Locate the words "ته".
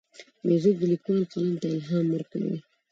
1.61-1.67